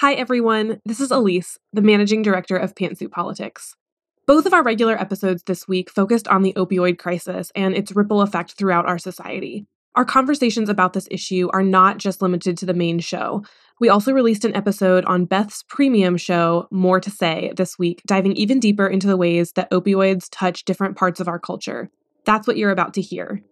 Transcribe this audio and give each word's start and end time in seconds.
Hi, 0.00 0.14
everyone. 0.14 0.80
This 0.86 0.98
is 0.98 1.10
Elise, 1.10 1.58
the 1.74 1.82
managing 1.82 2.22
director 2.22 2.56
of 2.56 2.74
Pantsuit 2.74 3.10
Politics. 3.10 3.76
Both 4.26 4.46
of 4.46 4.54
our 4.54 4.62
regular 4.62 4.98
episodes 4.98 5.42
this 5.42 5.68
week 5.68 5.90
focused 5.90 6.26
on 6.26 6.40
the 6.40 6.54
opioid 6.54 6.96
crisis 6.98 7.52
and 7.54 7.74
its 7.74 7.92
ripple 7.92 8.22
effect 8.22 8.52
throughout 8.52 8.86
our 8.86 8.96
society. 8.96 9.66
Our 9.96 10.06
conversations 10.06 10.70
about 10.70 10.94
this 10.94 11.06
issue 11.10 11.50
are 11.52 11.62
not 11.62 11.98
just 11.98 12.22
limited 12.22 12.56
to 12.56 12.64
the 12.64 12.72
main 12.72 12.98
show. 13.00 13.44
We 13.78 13.90
also 13.90 14.14
released 14.14 14.46
an 14.46 14.56
episode 14.56 15.04
on 15.04 15.26
Beth's 15.26 15.64
premium 15.68 16.16
show, 16.16 16.66
More 16.70 16.98
to 16.98 17.10
Say, 17.10 17.52
this 17.58 17.78
week, 17.78 18.00
diving 18.06 18.32
even 18.36 18.58
deeper 18.58 18.86
into 18.86 19.06
the 19.06 19.18
ways 19.18 19.52
that 19.52 19.70
opioids 19.70 20.28
touch 20.30 20.64
different 20.64 20.96
parts 20.96 21.20
of 21.20 21.28
our 21.28 21.38
culture. 21.38 21.90
That's 22.24 22.46
what 22.46 22.56
you're 22.56 22.70
about 22.70 22.94
to 22.94 23.02
hear. 23.02 23.42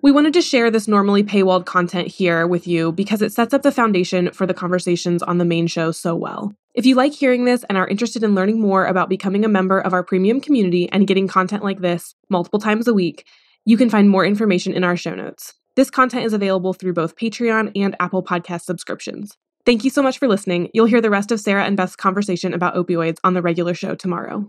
We 0.00 0.12
wanted 0.12 0.32
to 0.34 0.42
share 0.42 0.70
this 0.70 0.86
normally 0.86 1.24
paywalled 1.24 1.66
content 1.66 2.06
here 2.06 2.46
with 2.46 2.68
you 2.68 2.92
because 2.92 3.20
it 3.20 3.32
sets 3.32 3.52
up 3.52 3.62
the 3.62 3.72
foundation 3.72 4.30
for 4.30 4.46
the 4.46 4.54
conversations 4.54 5.24
on 5.24 5.38
the 5.38 5.44
main 5.44 5.66
show 5.66 5.90
so 5.90 6.14
well. 6.14 6.54
If 6.72 6.86
you 6.86 6.94
like 6.94 7.12
hearing 7.12 7.44
this 7.44 7.64
and 7.64 7.76
are 7.76 7.88
interested 7.88 8.22
in 8.22 8.36
learning 8.36 8.60
more 8.60 8.86
about 8.86 9.08
becoming 9.08 9.44
a 9.44 9.48
member 9.48 9.80
of 9.80 9.92
our 9.92 10.04
premium 10.04 10.40
community 10.40 10.88
and 10.92 11.08
getting 11.08 11.26
content 11.26 11.64
like 11.64 11.80
this 11.80 12.14
multiple 12.30 12.60
times 12.60 12.86
a 12.86 12.94
week, 12.94 13.26
you 13.64 13.76
can 13.76 13.90
find 13.90 14.08
more 14.08 14.24
information 14.24 14.72
in 14.72 14.84
our 14.84 14.96
show 14.96 15.16
notes. 15.16 15.54
This 15.74 15.90
content 15.90 16.24
is 16.24 16.32
available 16.32 16.74
through 16.74 16.92
both 16.92 17.16
Patreon 17.16 17.72
and 17.74 17.96
Apple 17.98 18.22
Podcast 18.22 18.62
subscriptions. 18.62 19.36
Thank 19.66 19.82
you 19.82 19.90
so 19.90 20.00
much 20.00 20.18
for 20.18 20.28
listening. 20.28 20.70
You'll 20.72 20.86
hear 20.86 21.00
the 21.00 21.10
rest 21.10 21.32
of 21.32 21.40
Sarah 21.40 21.64
and 21.64 21.76
Beth's 21.76 21.96
conversation 21.96 22.54
about 22.54 22.76
opioids 22.76 23.18
on 23.24 23.34
the 23.34 23.42
regular 23.42 23.74
show 23.74 23.96
tomorrow. 23.96 24.48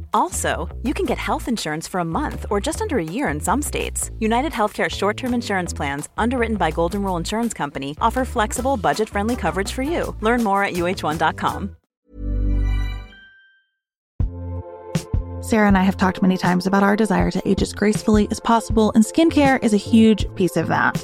Also, 0.13 0.69
you 0.83 0.93
can 0.93 1.05
get 1.05 1.17
health 1.17 1.47
insurance 1.47 1.87
for 1.87 1.99
a 1.99 2.05
month 2.05 2.45
or 2.49 2.61
just 2.61 2.81
under 2.81 2.97
a 2.97 3.03
year 3.03 3.27
in 3.27 3.39
some 3.39 3.61
states. 3.61 4.11
United 4.19 4.51
Healthcare 4.53 4.89
short 4.89 5.17
term 5.17 5.33
insurance 5.33 5.73
plans, 5.73 6.07
underwritten 6.17 6.57
by 6.57 6.71
Golden 6.71 7.03
Rule 7.03 7.17
Insurance 7.17 7.53
Company, 7.53 7.97
offer 7.99 8.23
flexible, 8.25 8.77
budget 8.77 9.09
friendly 9.09 9.35
coverage 9.35 9.71
for 9.71 9.81
you. 9.83 10.15
Learn 10.21 10.43
more 10.43 10.63
at 10.63 10.73
uh1.com. 10.73 11.75
Sarah 15.41 15.67
and 15.67 15.77
I 15.77 15.81
have 15.81 15.97
talked 15.97 16.21
many 16.21 16.37
times 16.37 16.67
about 16.67 16.83
our 16.83 16.95
desire 16.95 17.31
to 17.31 17.41
age 17.49 17.61
as 17.61 17.73
gracefully 17.73 18.27
as 18.31 18.39
possible, 18.39 18.91
and 18.93 19.03
skincare 19.03 19.61
is 19.63 19.73
a 19.73 19.77
huge 19.77 20.33
piece 20.35 20.55
of 20.55 20.67
that. 20.67 21.03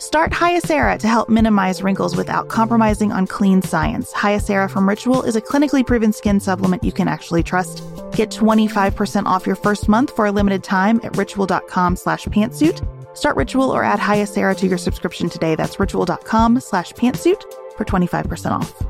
Start 0.00 0.30
Hyacera 0.30 0.98
to 0.98 1.06
help 1.06 1.28
minimize 1.28 1.82
wrinkles 1.82 2.16
without 2.16 2.48
compromising 2.48 3.12
on 3.12 3.26
clean 3.26 3.60
science. 3.60 4.14
Hyacera 4.14 4.70
from 4.70 4.88
Ritual 4.88 5.22
is 5.24 5.36
a 5.36 5.42
clinically 5.42 5.86
proven 5.86 6.10
skin 6.10 6.40
supplement 6.40 6.82
you 6.82 6.90
can 6.90 7.06
actually 7.06 7.42
trust. 7.42 7.82
Get 8.12 8.30
25% 8.30 9.26
off 9.26 9.46
your 9.46 9.56
first 9.56 9.90
month 9.90 10.16
for 10.16 10.24
a 10.24 10.32
limited 10.32 10.64
time 10.64 11.02
at 11.02 11.14
ritual.com 11.18 11.96
slash 11.96 12.24
pantsuit. 12.28 12.80
Start 13.14 13.36
Ritual 13.36 13.70
or 13.70 13.84
add 13.84 14.00
Hyacera 14.00 14.56
to 14.56 14.66
your 14.66 14.78
subscription 14.78 15.28
today. 15.28 15.54
That's 15.54 15.78
ritual.com 15.78 16.60
slash 16.60 16.92
pantsuit 16.94 17.42
for 17.76 17.84
25% 17.84 18.52
off. 18.52 18.80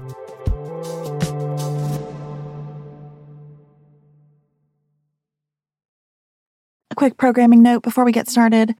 A 6.92 6.94
quick 6.94 7.16
programming 7.16 7.64
note 7.64 7.82
before 7.82 8.04
we 8.04 8.12
get 8.12 8.28
started. 8.28 8.76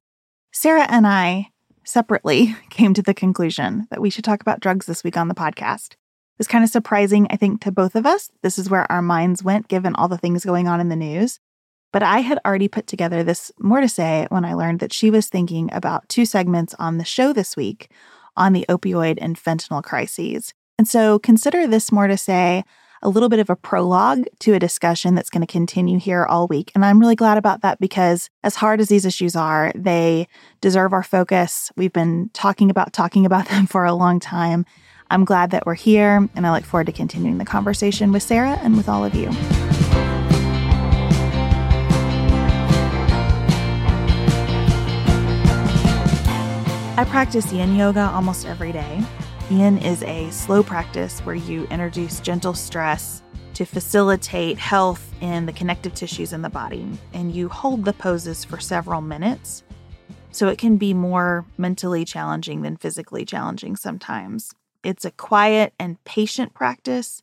Sarah 0.53 0.87
and 0.89 1.09
I 1.09 1.50
separately 1.91 2.57
came 2.71 2.95
to 2.95 3.03
the 3.03 3.15
conclusion 3.15 3.87
that 3.91 4.01
we 4.01 4.11
should 4.11 4.25
talk 4.25 4.41
about 4.41 4.61
drugs 4.61 4.87
this 4.87 5.05
week 5.05 5.17
on 5.17 5.29
the 5.29 5.35
podcast. 5.35 5.93
It 5.93 6.39
was 6.39 6.49
kind 6.49 6.65
of 6.65 6.71
surprising, 6.71 7.27
I 7.29 7.37
think, 7.37 7.61
to 7.63 7.73
both 7.73 7.95
of 7.95 8.07
us. 8.07 8.31
This 8.43 8.59
is 8.59 8.71
where 8.71 8.91
our 8.91 9.03
minds 9.03 9.43
went 9.43 9.69
given 9.69 9.95
all 9.95 10.09
the 10.09 10.17
things 10.17 10.45
going 10.45 10.69
on 10.69 10.81
in 10.81 10.89
the 10.89 10.97
news. 10.97 11.39
But 11.93 12.03
I 12.03 12.21
had 12.21 12.39
already 12.47 12.69
put 12.69 12.87
together 12.87 13.23
this 13.23 13.51
more 13.59 13.81
to 13.81 13.89
say 13.89 14.27
when 14.31 14.45
I 14.45 14.55
learned 14.55 14.81
that 14.81 14.93
she 14.93 15.11
was 15.11 15.29
thinking 15.29 15.69
about 15.73 16.09
two 16.09 16.25
segments 16.25 16.75
on 16.79 16.99
the 16.99 17.05
show 17.05 17.33
this 17.33 17.57
week 17.57 17.91
on 18.37 18.53
the 18.53 18.65
opioid 18.69 19.19
and 19.21 19.37
fentanyl 19.37 19.83
crises. 19.83 20.55
And 20.79 20.89
so 20.89 21.19
consider 21.19 21.67
this 21.67 21.93
more 21.93 22.07
to 22.07 22.17
say 22.17 22.65
a 23.03 23.09
little 23.09 23.29
bit 23.29 23.39
of 23.39 23.49
a 23.49 23.57
prologue 23.57 24.25
to 24.41 24.55
a 24.55 24.59
discussion 24.59 25.15
that's 25.15 25.31
going 25.31 25.41
to 25.41 25.51
continue 25.51 25.99
here 25.99 26.25
all 26.25 26.47
week. 26.47 26.71
And 26.75 26.85
I'm 26.85 26.99
really 26.99 27.17
glad 27.17 27.39
about 27.39 27.63
that 27.63 27.81
because, 27.81 28.29
as 28.45 28.57
hard 28.57 28.81
as 28.81 28.89
these 28.89 29.07
issues 29.07 29.35
are, 29.35 29.73
they 29.75 30.29
deserve 30.61 30.93
our 30.93 31.03
focus. 31.03 31.73
We've 31.77 31.93
been 31.93 32.31
talking 32.33 32.71
about 32.71 32.93
talking 32.93 33.25
about 33.25 33.49
them 33.51 33.67
for 33.67 33.85
a 33.85 33.95
long 33.95 34.21
time. 34.21 34.67
I'm 35.11 35.25
glad 35.25 35.51
that 35.51 35.67
we're 35.67 35.75
here, 35.75 36.29
and 36.37 36.47
I 36.47 36.53
look 36.53 36.65
forward 36.65 36.87
to 36.87 36.93
continuing 36.93 37.39
the 37.39 37.45
conversation 37.45 38.13
with 38.13 38.23
Sarah 38.23 38.59
and 38.63 38.77
with 38.77 38.89
all 38.89 39.05
of 39.05 39.15
you. 39.15 39.31
I 46.97 47.05
practice 47.09 47.51
yin 47.51 47.77
yoga 47.77 48.03
almost 48.13 48.47
every 48.47 48.73
day. 48.73 49.03
Yin 49.51 49.79
is 49.79 50.05
a 50.05 50.31
slow 50.31 50.63
practice 50.63 51.19
where 51.23 51.35
you 51.35 51.67
introduce 51.73 52.21
gentle 52.21 52.55
stress 52.55 53.21
to 53.55 53.65
facilitate 53.65 54.59
health 54.59 55.13
in 55.21 55.45
the 55.45 55.53
connective 55.53 55.93
tissues 55.93 56.33
in 56.33 56.43
the 56.43 56.49
body, 56.49 56.87
and 57.15 57.35
you 57.35 57.49
hold 57.49 57.85
the 57.85 57.93
poses 57.93 58.45
for 58.45 58.61
several 58.61 59.01
minutes. 59.01 59.65
So 60.31 60.47
it 60.47 60.59
can 60.59 60.77
be 60.77 60.95
more 60.95 61.45
mentally 61.59 62.05
challenging 62.05 62.63
than 62.63 62.77
physically 62.77 63.25
challenging 63.25 63.75
sometimes. 63.75 64.55
It's 64.85 65.05
a 65.05 65.11
quiet 65.11 65.75
and 65.81 66.03
patient 66.05 66.55
practice. 66.55 67.21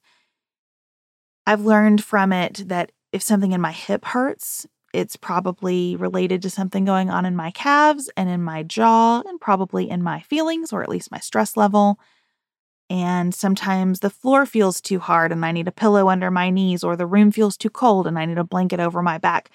I've 1.45 1.63
learned 1.63 2.03
from 2.03 2.33
it 2.33 2.67
that 2.67 2.91
if 3.13 3.23
something 3.23 3.53
in 3.53 3.61
my 3.61 3.71
hip 3.71 4.03
hurts, 4.03 4.67
it's 4.93 5.15
probably 5.15 5.95
related 5.95 6.41
to 6.41 6.49
something 6.49 6.83
going 6.83 7.09
on 7.09 7.25
in 7.25 7.37
my 7.37 7.51
calves 7.51 8.09
and 8.17 8.29
in 8.29 8.43
my 8.43 8.63
jaw, 8.63 9.21
and 9.25 9.39
probably 9.39 9.89
in 9.89 10.03
my 10.03 10.19
feelings 10.19 10.73
or 10.73 10.83
at 10.83 10.89
least 10.89 11.09
my 11.09 11.19
stress 11.19 11.55
level. 11.55 11.97
And 12.89 13.35
sometimes 13.35 13.99
the 13.99 14.09
floor 14.09 14.45
feels 14.45 14.79
too 14.79 14.99
hard 14.99 15.31
and 15.31 15.45
I 15.45 15.51
need 15.51 15.67
a 15.67 15.73
pillow 15.73 16.09
under 16.09 16.31
my 16.31 16.49
knees, 16.49 16.83
or 16.83 16.95
the 16.95 17.05
room 17.05 17.31
feels 17.31 17.57
too 17.57 17.69
cold 17.69 18.07
and 18.07 18.17
I 18.17 18.25
need 18.25 18.37
a 18.37 18.43
blanket 18.45 18.79
over 18.79 19.01
my 19.01 19.17
back. 19.17 19.49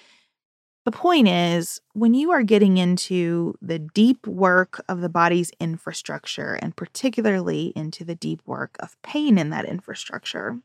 The 0.85 0.93
point 0.93 1.29
is, 1.29 1.81
when 1.93 2.13
you 2.13 2.33
are 2.33 2.43
getting 2.43 2.77
into 2.77 3.55
the 3.63 3.79
deep 3.79 4.27
work 4.27 4.85
of 4.89 5.01
the 5.01 5.09
body's 5.09 5.53
infrastructure, 5.61 6.55
and 6.55 6.75
particularly 6.77 7.73
into 7.77 8.05
the 8.05 8.17
deep 8.17 8.43
work 8.47 8.77
of 8.81 9.01
pain 9.03 9.39
in 9.39 9.51
that 9.51 9.65
infrastructure, 9.65 10.59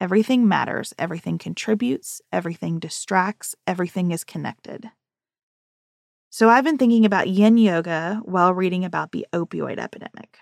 everything 0.00 0.46
matters, 0.48 0.94
everything 0.98 1.38
contributes, 1.38 2.22
everything 2.32 2.78
distracts, 2.78 3.54
everything 3.66 4.12
is 4.12 4.24
connected. 4.24 4.90
So 6.30 6.48
I've 6.48 6.64
been 6.64 6.78
thinking 6.78 7.04
about 7.04 7.28
yin 7.28 7.58
yoga 7.58 8.20
while 8.24 8.54
reading 8.54 8.84
about 8.84 9.12
the 9.12 9.26
opioid 9.32 9.78
epidemic. 9.78 10.38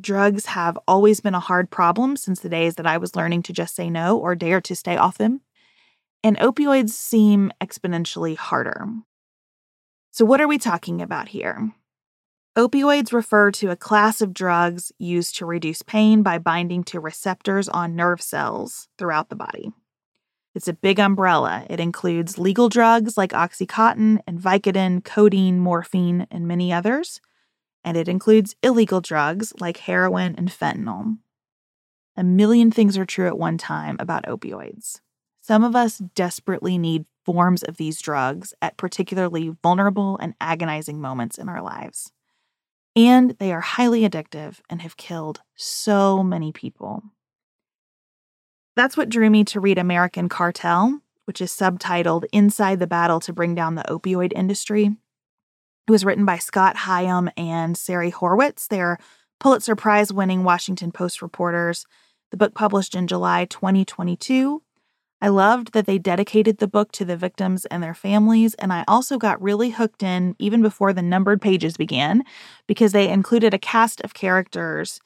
Drugs 0.00 0.46
have 0.46 0.78
always 0.86 1.20
been 1.20 1.34
a 1.34 1.40
hard 1.40 1.70
problem 1.70 2.16
since 2.16 2.40
the 2.40 2.48
days 2.48 2.76
that 2.76 2.86
I 2.86 2.98
was 2.98 3.16
learning 3.16 3.42
to 3.44 3.52
just 3.52 3.74
say 3.74 3.90
no 3.90 4.16
or 4.16 4.34
dare 4.34 4.60
to 4.60 4.76
stay 4.76 4.96
off 4.96 5.18
them. 5.18 5.40
And 6.22 6.36
opioids 6.38 6.90
seem 6.90 7.52
exponentially 7.60 8.36
harder. 8.36 8.86
So, 10.10 10.24
what 10.24 10.40
are 10.40 10.48
we 10.48 10.58
talking 10.58 11.00
about 11.00 11.28
here? 11.28 11.72
Opioids 12.56 13.12
refer 13.12 13.52
to 13.52 13.70
a 13.70 13.76
class 13.76 14.20
of 14.20 14.34
drugs 14.34 14.90
used 14.98 15.36
to 15.36 15.46
reduce 15.46 15.82
pain 15.82 16.22
by 16.22 16.38
binding 16.38 16.82
to 16.84 16.98
receptors 16.98 17.68
on 17.68 17.94
nerve 17.94 18.20
cells 18.20 18.88
throughout 18.98 19.28
the 19.28 19.36
body. 19.36 19.70
It's 20.54 20.66
a 20.66 20.72
big 20.72 20.98
umbrella. 20.98 21.64
It 21.70 21.78
includes 21.78 22.36
legal 22.36 22.68
drugs 22.68 23.16
like 23.16 23.30
Oxycontin 23.30 24.18
and 24.26 24.40
Vicodin, 24.40 25.04
codeine, 25.04 25.60
morphine, 25.60 26.26
and 26.32 26.48
many 26.48 26.72
others. 26.72 27.20
And 27.84 27.96
it 27.96 28.08
includes 28.08 28.56
illegal 28.62 29.00
drugs 29.00 29.52
like 29.60 29.78
heroin 29.78 30.34
and 30.36 30.48
fentanyl. 30.48 31.18
A 32.16 32.24
million 32.24 32.70
things 32.70 32.98
are 32.98 33.06
true 33.06 33.26
at 33.26 33.38
one 33.38 33.58
time 33.58 33.96
about 34.00 34.26
opioids. 34.26 35.00
Some 35.40 35.64
of 35.64 35.76
us 35.76 35.98
desperately 35.98 36.76
need 36.76 37.06
forms 37.24 37.62
of 37.62 37.76
these 37.76 38.00
drugs 38.00 38.52
at 38.60 38.76
particularly 38.76 39.56
vulnerable 39.62 40.18
and 40.18 40.34
agonizing 40.40 41.00
moments 41.00 41.38
in 41.38 41.48
our 41.48 41.62
lives. 41.62 42.12
And 42.96 43.36
they 43.38 43.52
are 43.52 43.60
highly 43.60 44.00
addictive 44.00 44.60
and 44.68 44.82
have 44.82 44.96
killed 44.96 45.40
so 45.54 46.22
many 46.22 46.52
people. 46.52 47.02
That's 48.74 48.96
what 48.96 49.08
drew 49.08 49.30
me 49.30 49.44
to 49.44 49.60
read 49.60 49.78
American 49.78 50.28
Cartel, 50.28 51.00
which 51.24 51.40
is 51.40 51.52
subtitled 51.52 52.24
Inside 52.32 52.78
the 52.78 52.86
Battle 52.86 53.20
to 53.20 53.32
Bring 53.32 53.54
Down 53.54 53.74
the 53.74 53.84
Opioid 53.84 54.32
Industry. 54.34 54.96
It 55.88 55.90
was 55.90 56.04
written 56.04 56.26
by 56.26 56.36
Scott 56.36 56.76
Higham 56.76 57.30
and 57.34 57.74
Sari 57.74 58.12
Horwitz. 58.12 58.68
They're 58.68 58.98
Pulitzer 59.40 59.74
Prize 59.74 60.12
winning 60.12 60.44
Washington 60.44 60.92
Post 60.92 61.22
reporters. 61.22 61.86
The 62.30 62.36
book 62.36 62.52
published 62.52 62.94
in 62.94 63.06
July 63.06 63.46
2022. 63.46 64.62
I 65.22 65.28
loved 65.28 65.72
that 65.72 65.86
they 65.86 65.96
dedicated 65.96 66.58
the 66.58 66.68
book 66.68 66.92
to 66.92 67.06
the 67.06 67.16
victims 67.16 67.64
and 67.64 67.82
their 67.82 67.94
families, 67.94 68.52
and 68.56 68.70
I 68.70 68.84
also 68.86 69.16
got 69.16 69.40
really 69.40 69.70
hooked 69.70 70.02
in 70.02 70.36
even 70.38 70.60
before 70.60 70.92
the 70.92 71.00
numbered 71.00 71.40
pages 71.40 71.78
began 71.78 72.22
because 72.66 72.92
they 72.92 73.08
included 73.08 73.54
a 73.54 73.58
cast 73.58 74.02
of 74.02 74.12
characters 74.12 75.00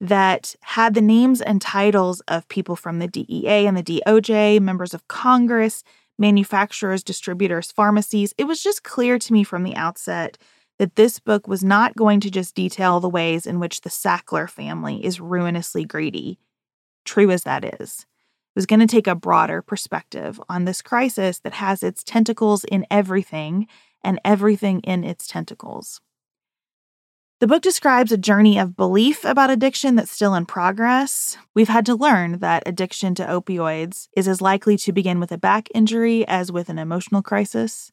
that 0.00 0.54
had 0.60 0.94
the 0.94 1.02
names 1.02 1.40
and 1.40 1.60
titles 1.60 2.20
of 2.28 2.46
people 2.46 2.76
from 2.76 3.00
the 3.00 3.08
DEA 3.08 3.66
and 3.66 3.76
the 3.76 3.82
DOJ, 3.82 4.60
members 4.60 4.94
of 4.94 5.08
Congress, 5.08 5.82
manufacturers, 6.18 7.02
distributors, 7.02 7.70
pharmacies. 7.72 8.34
It 8.36 8.44
was 8.44 8.62
just 8.62 8.82
clear 8.82 9.18
to 9.18 9.32
me 9.32 9.44
from 9.44 9.62
the 9.62 9.76
outset 9.76 10.36
that 10.78 10.96
this 10.96 11.18
book 11.18 11.48
was 11.48 11.64
not 11.64 11.96
going 11.96 12.20
to 12.20 12.30
just 12.30 12.54
detail 12.54 13.00
the 13.00 13.08
ways 13.08 13.46
in 13.46 13.58
which 13.58 13.80
the 13.80 13.90
Sackler 13.90 14.48
family 14.48 15.04
is 15.04 15.20
ruinously 15.20 15.84
greedy, 15.84 16.38
true 17.04 17.30
as 17.30 17.42
that 17.44 17.64
is. 17.80 18.00
It 18.00 18.58
was 18.58 18.66
going 18.66 18.80
to 18.80 18.86
take 18.86 19.06
a 19.06 19.14
broader 19.14 19.62
perspective 19.62 20.40
on 20.48 20.64
this 20.64 20.82
crisis 20.82 21.40
that 21.40 21.54
has 21.54 21.82
its 21.82 22.02
tentacles 22.02 22.64
in 22.64 22.86
everything 22.90 23.66
and 24.02 24.20
everything 24.24 24.80
in 24.80 25.04
its 25.04 25.26
tentacles. 25.26 26.00
The 27.40 27.46
book 27.46 27.62
describes 27.62 28.10
a 28.10 28.18
journey 28.18 28.58
of 28.58 28.76
belief 28.76 29.24
about 29.24 29.48
addiction 29.48 29.94
that's 29.94 30.10
still 30.10 30.34
in 30.34 30.44
progress. 30.44 31.38
We've 31.54 31.68
had 31.68 31.86
to 31.86 31.94
learn 31.94 32.40
that 32.40 32.64
addiction 32.66 33.14
to 33.14 33.24
opioids 33.24 34.08
is 34.16 34.26
as 34.26 34.42
likely 34.42 34.76
to 34.78 34.92
begin 34.92 35.20
with 35.20 35.30
a 35.30 35.38
back 35.38 35.68
injury 35.72 36.26
as 36.26 36.50
with 36.50 36.68
an 36.68 36.80
emotional 36.80 37.22
crisis. 37.22 37.92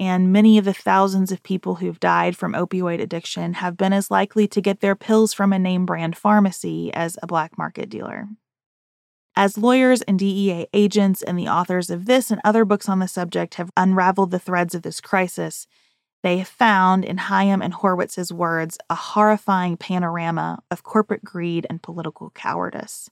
And 0.00 0.32
many 0.32 0.58
of 0.58 0.64
the 0.64 0.74
thousands 0.74 1.30
of 1.30 1.44
people 1.44 1.76
who've 1.76 2.00
died 2.00 2.36
from 2.36 2.52
opioid 2.52 3.00
addiction 3.00 3.54
have 3.54 3.76
been 3.76 3.92
as 3.92 4.10
likely 4.10 4.48
to 4.48 4.60
get 4.60 4.80
their 4.80 4.96
pills 4.96 5.32
from 5.32 5.52
a 5.52 5.58
name 5.60 5.86
brand 5.86 6.16
pharmacy 6.16 6.92
as 6.92 7.16
a 7.22 7.28
black 7.28 7.56
market 7.56 7.88
dealer. 7.88 8.26
As 9.36 9.56
lawyers 9.56 10.02
and 10.02 10.18
DEA 10.18 10.66
agents 10.72 11.22
and 11.22 11.38
the 11.38 11.46
authors 11.46 11.90
of 11.90 12.06
this 12.06 12.32
and 12.32 12.40
other 12.42 12.64
books 12.64 12.88
on 12.88 12.98
the 12.98 13.06
subject 13.06 13.54
have 13.54 13.70
unraveled 13.76 14.32
the 14.32 14.40
threads 14.40 14.74
of 14.74 14.82
this 14.82 15.00
crisis, 15.00 15.68
they 16.24 16.42
found 16.42 17.04
in 17.04 17.18
Higham 17.18 17.60
and 17.60 17.74
Horwitz's 17.74 18.32
words 18.32 18.78
a 18.88 18.94
horrifying 18.94 19.76
panorama 19.76 20.62
of 20.70 20.82
corporate 20.82 21.22
greed 21.22 21.66
and 21.68 21.82
political 21.82 22.30
cowardice. 22.30 23.10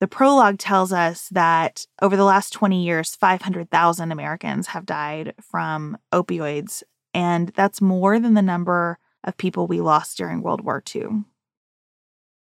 The 0.00 0.08
prologue 0.08 0.58
tells 0.58 0.94
us 0.94 1.28
that 1.28 1.86
over 2.00 2.16
the 2.16 2.24
last 2.24 2.54
20 2.54 2.82
years, 2.82 3.14
500,000 3.14 4.10
Americans 4.10 4.68
have 4.68 4.86
died 4.86 5.34
from 5.42 5.98
opioids, 6.10 6.82
and 7.12 7.50
that's 7.50 7.82
more 7.82 8.18
than 8.18 8.32
the 8.32 8.40
number 8.40 8.98
of 9.22 9.36
people 9.36 9.66
we 9.66 9.82
lost 9.82 10.16
during 10.16 10.40
World 10.40 10.62
War 10.62 10.82
II. 10.94 11.24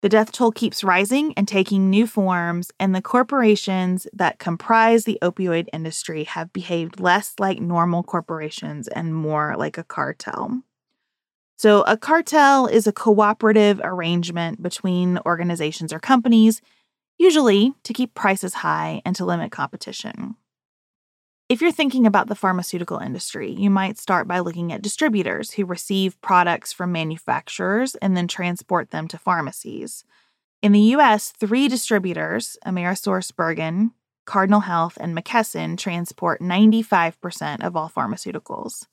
The 0.05 0.11
death 0.11 0.33
toll 0.33 0.53
keeps 0.53 0.85
rising 0.85 1.33
and 1.35 1.49
taking 1.49 1.89
new 1.89 2.06
forms, 2.06 2.71
and 2.79 2.95
the 2.95 3.01
corporations 3.01 4.06
that 4.12 4.39
comprise 4.39 5.05
the 5.05 5.19
opioid 5.23 5.67
industry 5.73 6.25
have 6.25 6.53
behaved 6.53 7.01
less 7.01 7.33
like 7.39 7.59
normal 7.59 8.03
corporations 8.03 8.87
and 8.87 9.15
more 9.15 9.55
like 9.56 9.79
a 9.79 9.83
cartel. 9.83 10.62
So, 11.56 11.85
a 11.85 11.97
cartel 11.97 12.67
is 12.67 12.87
a 12.87 12.93
cooperative 12.93 13.81
arrangement 13.83 14.62
between 14.62 15.21
organizations 15.25 15.91
or 15.91 16.01
companies, 16.01 16.61
usually 17.17 17.73
to 17.85 17.95
keep 17.95 18.12
prices 18.12 18.53
high 18.53 19.01
and 19.06 19.17
to 19.17 19.25
limit 19.25 19.53
competition. 19.53 20.37
If 21.46 21.61
you're 21.61 21.73
thinking 21.73 22.06
about 22.06 22.29
the 22.29 22.35
pharmaceutical 22.35 22.99
industry, 22.99 23.52
you 23.52 23.69
might 23.69 23.99
start 23.99 24.26
by 24.26 24.38
looking 24.38 24.73
at 24.73 24.81
distributors 24.81 25.50
who 25.50 25.67
receive 25.67 26.20
products 26.23 26.73
from 26.73 26.91
manufacturers 26.91 27.94
and 27.96 28.17
then 28.17 28.26
transport 28.26 28.91
them 28.91 29.08
to 29.08 29.19
pharmacies. 29.19 30.05
In 30.62 30.73
the 30.73 30.94
US, 30.96 31.32
three 31.38 31.69
distributors, 31.69 32.56
AmerisourceBergen, 32.67 33.91
Cardinal 34.25 34.61
Health, 34.61 34.96
and 34.99 35.14
McKesson, 35.14 35.76
transport 35.76 36.41
95% 36.41 37.62
of 37.62 37.76
all 37.76 37.91
pharmaceuticals. 37.94 38.87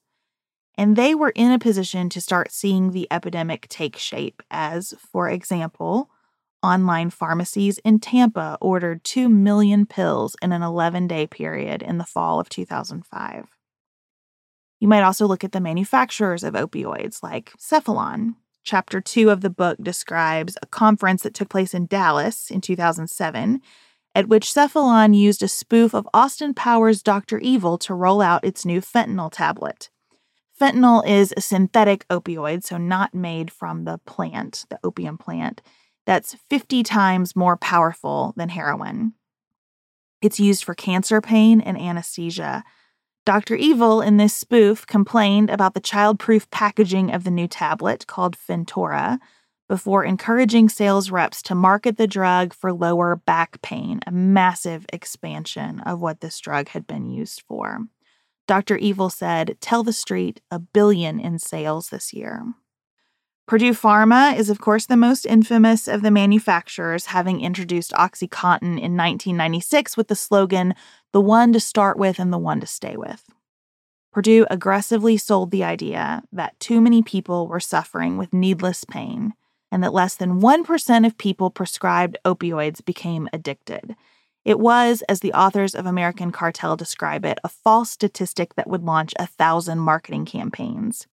And 0.77 0.97
they 0.97 1.15
were 1.15 1.31
in 1.33 1.53
a 1.53 1.59
position 1.59 2.09
to 2.09 2.19
start 2.19 2.51
seeing 2.51 2.91
the 2.91 3.07
epidemic 3.09 3.67
take 3.69 3.97
shape, 3.97 4.43
as, 4.51 4.93
for 4.99 5.29
example, 5.29 6.09
online 6.63 7.09
pharmacies 7.09 7.77
in 7.79 7.99
Tampa 7.99 8.57
ordered 8.61 9.03
2 9.03 9.29
million 9.29 9.85
pills 9.85 10.35
in 10.41 10.51
an 10.51 10.61
11 10.61 11.07
day 11.07 11.27
period 11.27 11.81
in 11.81 11.97
the 11.97 12.05
fall 12.05 12.39
of 12.39 12.49
2005. 12.49 13.45
You 14.79 14.87
might 14.87 15.03
also 15.03 15.27
look 15.27 15.43
at 15.43 15.51
the 15.51 15.59
manufacturers 15.59 16.43
of 16.43 16.55
opioids 16.55 17.21
like 17.21 17.53
Cephalon. 17.57 18.35
Chapter 18.63 19.01
2 19.01 19.29
of 19.29 19.41
the 19.41 19.49
book 19.49 19.77
describes 19.81 20.57
a 20.61 20.67
conference 20.67 21.23
that 21.23 21.33
took 21.33 21.49
place 21.49 21.73
in 21.73 21.87
Dallas 21.87 22.51
in 22.51 22.61
2007, 22.61 23.61
at 24.13 24.27
which 24.27 24.53
Cephalon 24.53 25.15
used 25.15 25.41
a 25.41 25.47
spoof 25.47 25.93
of 25.93 26.07
Austin 26.13 26.53
Powers' 26.53 27.01
Dr. 27.01 27.39
Evil 27.39 27.77
to 27.79 27.93
roll 27.93 28.21
out 28.21 28.43
its 28.43 28.65
new 28.65 28.81
fentanyl 28.81 29.31
tablet. 29.31 29.89
Fentanyl 30.59 31.07
is 31.07 31.33
a 31.35 31.41
synthetic 31.41 32.07
opioid, 32.09 32.63
so 32.63 32.77
not 32.77 33.15
made 33.15 33.51
from 33.51 33.85
the 33.85 33.99
plant, 34.05 34.65
the 34.69 34.79
opium 34.83 35.17
plant 35.17 35.61
that's 36.05 36.35
50 36.49 36.83
times 36.83 37.35
more 37.35 37.57
powerful 37.57 38.33
than 38.35 38.49
heroin. 38.49 39.13
It's 40.21 40.39
used 40.39 40.63
for 40.63 40.75
cancer 40.75 41.21
pain 41.21 41.61
and 41.61 41.79
anesthesia. 41.79 42.63
Dr. 43.25 43.55
Evil 43.55 44.01
in 44.01 44.17
this 44.17 44.33
spoof 44.33 44.87
complained 44.87 45.49
about 45.49 45.73
the 45.73 45.81
childproof 45.81 46.49
packaging 46.49 47.11
of 47.11 47.23
the 47.23 47.31
new 47.31 47.47
tablet 47.47 48.07
called 48.07 48.35
Fentora 48.35 49.19
before 49.69 50.03
encouraging 50.03 50.67
sales 50.67 51.11
reps 51.11 51.41
to 51.43 51.55
market 51.55 51.97
the 51.97 52.07
drug 52.07 52.53
for 52.53 52.73
lower 52.73 53.15
back 53.15 53.61
pain, 53.61 54.01
a 54.05 54.11
massive 54.11 54.85
expansion 54.91 55.79
of 55.81 56.01
what 56.01 56.19
this 56.19 56.39
drug 56.39 56.67
had 56.69 56.85
been 56.85 57.05
used 57.05 57.41
for. 57.47 57.79
Dr. 58.47 58.75
Evil 58.75 59.09
said, 59.09 59.55
Tell 59.61 59.81
the 59.81 59.93
street 59.93 60.41
a 60.51 60.59
billion 60.59 61.19
in 61.21 61.39
sales 61.39 61.87
this 61.87 62.11
year. 62.11 62.53
Purdue 63.47 63.73
Pharma 63.73 64.37
is, 64.37 64.49
of 64.49 64.61
course, 64.61 64.85
the 64.85 64.95
most 64.95 65.25
infamous 65.25 65.87
of 65.87 66.01
the 66.01 66.11
manufacturers, 66.11 67.07
having 67.07 67.41
introduced 67.41 67.91
Oxycontin 67.93 68.79
in 68.79 68.95
1996 68.95 69.97
with 69.97 70.07
the 70.07 70.15
slogan, 70.15 70.73
the 71.11 71.21
one 71.21 71.51
to 71.53 71.59
start 71.59 71.97
with 71.97 72.19
and 72.19 72.31
the 72.31 72.37
one 72.37 72.61
to 72.61 72.67
stay 72.67 72.95
with. 72.95 73.29
Purdue 74.13 74.45
aggressively 74.49 75.17
sold 75.17 75.51
the 75.51 75.63
idea 75.63 76.23
that 76.31 76.59
too 76.59 76.81
many 76.81 77.01
people 77.01 77.47
were 77.47 77.59
suffering 77.59 78.17
with 78.17 78.33
needless 78.33 78.83
pain 78.83 79.33
and 79.71 79.81
that 79.83 79.93
less 79.93 80.15
than 80.15 80.41
1% 80.41 81.05
of 81.05 81.17
people 81.17 81.49
prescribed 81.49 82.17
opioids 82.25 82.83
became 82.83 83.29
addicted. 83.31 83.95
It 84.43 84.59
was, 84.59 85.01
as 85.07 85.21
the 85.21 85.33
authors 85.33 85.75
of 85.75 85.85
American 85.85 86.31
Cartel 86.31 86.75
describe 86.75 87.25
it, 87.25 87.39
a 87.43 87.49
false 87.49 87.91
statistic 87.91 88.55
that 88.55 88.67
would 88.67 88.83
launch 88.83 89.13
a 89.17 89.27
thousand 89.27 89.79
marketing 89.79 90.25
campaigns. 90.25 91.07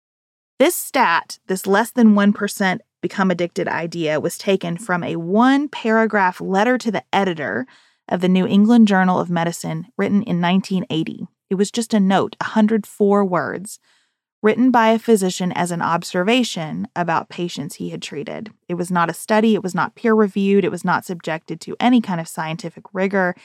This 0.58 0.74
stat, 0.74 1.38
this 1.46 1.68
less 1.68 1.92
than 1.92 2.14
1% 2.14 2.80
become 3.00 3.30
addicted 3.30 3.68
idea, 3.68 4.18
was 4.18 4.36
taken 4.36 4.76
from 4.76 5.04
a 5.04 5.14
one 5.14 5.68
paragraph 5.68 6.40
letter 6.40 6.76
to 6.78 6.90
the 6.90 7.04
editor 7.12 7.64
of 8.08 8.20
the 8.20 8.28
New 8.28 8.44
England 8.44 8.88
Journal 8.88 9.20
of 9.20 9.30
Medicine 9.30 9.86
written 9.96 10.22
in 10.22 10.40
1980. 10.40 11.28
It 11.48 11.54
was 11.54 11.70
just 11.70 11.94
a 11.94 12.00
note, 12.00 12.34
104 12.40 13.24
words, 13.24 13.78
written 14.42 14.72
by 14.72 14.88
a 14.88 14.98
physician 14.98 15.52
as 15.52 15.70
an 15.70 15.80
observation 15.80 16.88
about 16.96 17.28
patients 17.28 17.76
he 17.76 17.90
had 17.90 18.02
treated. 18.02 18.50
It 18.68 18.74
was 18.74 18.90
not 18.90 19.08
a 19.08 19.14
study, 19.14 19.54
it 19.54 19.62
was 19.62 19.76
not 19.76 19.94
peer 19.94 20.14
reviewed, 20.14 20.64
it 20.64 20.72
was 20.72 20.84
not 20.84 21.04
subjected 21.04 21.60
to 21.62 21.76
any 21.78 22.00
kind 22.00 22.20
of 22.20 22.26
scientific 22.26 22.84
rigor. 22.92 23.36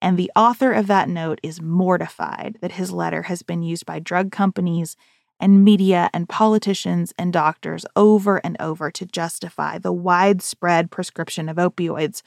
And 0.00 0.16
the 0.16 0.30
author 0.36 0.72
of 0.72 0.86
that 0.86 1.08
note 1.08 1.40
is 1.42 1.60
mortified 1.60 2.58
that 2.60 2.72
his 2.72 2.92
letter 2.92 3.22
has 3.22 3.42
been 3.42 3.62
used 3.64 3.86
by 3.86 3.98
drug 3.98 4.30
companies 4.30 4.96
and 5.40 5.64
media 5.64 6.10
and 6.12 6.28
politicians 6.28 7.12
and 7.18 7.32
doctors 7.32 7.84
over 7.96 8.36
and 8.38 8.56
over 8.60 8.90
to 8.90 9.06
justify 9.06 9.78
the 9.78 9.92
widespread 9.92 10.90
prescription 10.90 11.48
of 11.48 11.56
opioids 11.56 12.22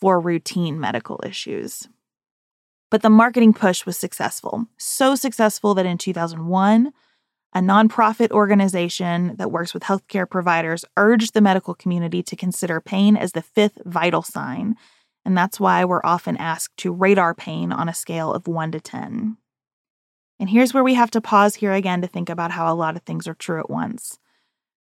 for 0.00 0.20
routine 0.20 0.78
medical 0.78 1.20
issues. 1.24 1.88
But 2.90 3.02
the 3.02 3.10
marketing 3.10 3.54
push 3.54 3.86
was 3.86 3.96
successful, 3.96 4.66
so 4.76 5.14
successful 5.14 5.74
that 5.74 5.86
in 5.86 5.98
2001, 5.98 6.92
a 7.54 7.60
nonprofit 7.60 8.30
organization 8.32 9.36
that 9.36 9.50
works 9.50 9.72
with 9.72 9.84
healthcare 9.84 10.28
providers 10.28 10.84
urged 10.96 11.32
the 11.32 11.40
medical 11.40 11.74
community 11.74 12.22
to 12.22 12.36
consider 12.36 12.80
pain 12.80 13.16
as 13.16 13.32
the 13.32 13.42
fifth 13.42 13.78
vital 13.86 14.22
sign. 14.22 14.76
And 15.24 15.36
that's 15.36 15.58
why 15.58 15.84
we're 15.84 16.04
often 16.04 16.36
asked 16.36 16.76
to 16.78 16.92
rate 16.92 17.18
our 17.18 17.34
pain 17.34 17.72
on 17.72 17.88
a 17.88 17.94
scale 17.94 18.32
of 18.32 18.46
1 18.46 18.72
to 18.72 18.80
10. 18.80 19.38
And 20.38 20.50
here's 20.50 20.74
where 20.74 20.84
we 20.84 20.94
have 20.94 21.10
to 21.12 21.20
pause 21.20 21.56
here 21.56 21.72
again 21.72 22.02
to 22.02 22.06
think 22.06 22.28
about 22.28 22.50
how 22.50 22.72
a 22.72 22.76
lot 22.76 22.96
of 22.96 23.02
things 23.02 23.26
are 23.26 23.34
true 23.34 23.58
at 23.58 23.70
once. 23.70 24.18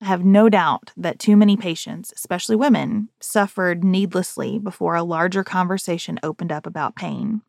I 0.02 0.06
have 0.06 0.24
no 0.24 0.48
doubt 0.48 0.92
that 0.98 1.20
too 1.20 1.36
many 1.36 1.58
patients, 1.58 2.14
especially 2.16 2.56
women, 2.56 3.10
suffered 3.20 3.84
needlessly 3.84 4.60
before 4.60 4.96
a 4.96 5.04
larger 5.04 5.44
conversation 5.44 6.20
opened 6.22 6.52
up 6.52 6.68
about 6.68 6.96
pain. 6.96 7.42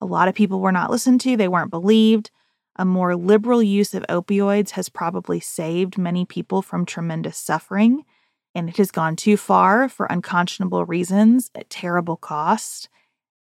A 0.00 0.06
lot 0.06 0.28
of 0.28 0.34
people 0.34 0.60
were 0.60 0.72
not 0.72 0.90
listened 0.90 1.20
to, 1.22 1.36
they 1.36 1.48
weren't 1.48 1.70
believed. 1.70 2.30
A 2.76 2.84
more 2.84 3.16
liberal 3.16 3.62
use 3.62 3.92
of 3.92 4.04
opioids 4.08 4.70
has 4.70 4.88
probably 4.88 5.40
saved 5.40 5.98
many 5.98 6.24
people 6.24 6.62
from 6.62 6.86
tremendous 6.86 7.36
suffering, 7.36 8.04
and 8.54 8.68
it 8.68 8.76
has 8.76 8.90
gone 8.90 9.16
too 9.16 9.36
far 9.36 9.88
for 9.88 10.06
unconscionable 10.06 10.84
reasons 10.86 11.50
at 11.54 11.68
terrible 11.68 12.16
cost. 12.16 12.88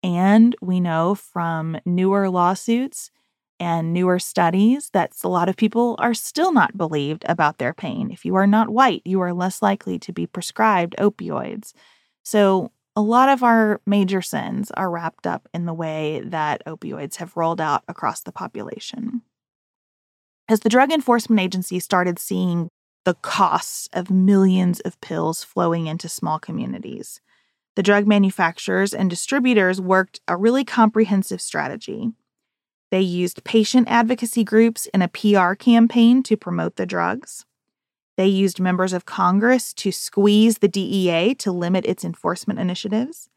And 0.03 0.55
we 0.61 0.79
know 0.79 1.15
from 1.15 1.79
newer 1.83 2.29
lawsuits 2.29 3.09
and 3.59 3.93
newer 3.93 4.19
studies 4.19 4.89
that 4.91 5.13
a 5.23 5.27
lot 5.27 5.49
of 5.49 5.55
people 5.55 5.95
are 5.99 6.13
still 6.13 6.51
not 6.51 6.77
believed 6.77 7.25
about 7.27 7.57
their 7.57 7.73
pain. 7.73 8.11
If 8.11 8.25
you 8.25 8.35
are 8.35 8.47
not 8.47 8.69
white, 8.69 9.01
you 9.05 9.21
are 9.21 9.33
less 9.33 9.61
likely 9.61 9.97
to 9.99 10.11
be 10.11 10.27
prescribed 10.27 10.95
opioids. 10.97 11.73
So, 12.23 12.71
a 12.97 13.01
lot 13.01 13.27
of 13.27 13.43
our 13.43 13.81
major 13.85 14.21
sins 14.21 14.71
are 14.71 14.89
wrapped 14.89 15.27
up 15.27 15.49
in 15.53 15.65
the 15.65 15.73
way 15.73 16.21
that 16.23 16.63
opioids 16.65 17.17
have 17.17 17.35
rolled 17.35 17.59
out 17.59 17.83
across 17.89 18.21
the 18.21 18.31
population. 18.31 19.21
As 20.47 20.61
the 20.61 20.69
Drug 20.69 20.93
Enforcement 20.93 21.41
Agency 21.41 21.79
started 21.79 22.19
seeing 22.19 22.69
the 23.03 23.15
costs 23.15 23.89
of 23.91 24.09
millions 24.09 24.79
of 24.81 24.99
pills 25.01 25.43
flowing 25.43 25.87
into 25.87 26.07
small 26.07 26.39
communities, 26.39 27.19
the 27.75 27.83
drug 27.83 28.07
manufacturers 28.07 28.93
and 28.93 29.09
distributors 29.09 29.81
worked 29.81 30.21
a 30.27 30.37
really 30.37 30.63
comprehensive 30.63 31.41
strategy 31.41 32.11
they 32.95 33.01
used 33.01 33.43
patient 33.43 33.89
advocacy 33.89 34.45
groups 34.45 34.85
in 34.93 35.01
a 35.01 35.09
PR 35.09 35.53
campaign 35.53 36.23
to 36.23 36.37
promote 36.37 36.77
the 36.77 36.85
drugs. 36.85 37.45
They 38.15 38.27
used 38.27 38.61
members 38.61 38.93
of 38.93 39.03
Congress 39.03 39.73
to 39.73 39.91
squeeze 39.91 40.59
the 40.59 40.69
DEA 40.69 41.35
to 41.39 41.51
limit 41.51 41.85
its 41.85 42.05
enforcement 42.05 42.57
initiatives. 42.57 43.27